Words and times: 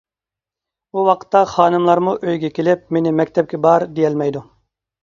ئۇ 0.95 1.03
ۋاقىتتا 1.09 1.43
خانىملارمۇ 1.51 2.17
ئۆيگە 2.27 2.53
كېلىپ 2.57 2.85
مېنى 2.99 3.17
مەكتەپكە 3.21 3.65
بار 3.69 3.89
دېيەلمەيدۇ. 4.01 4.45